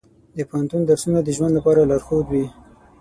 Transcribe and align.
د 0.37 0.39
پوهنتون 0.49 0.81
درسونه 0.89 1.19
د 1.23 1.29
ژوند 1.35 1.53
لپاره 1.55 1.87
لارښود 1.89 2.25
وي. 2.29 2.45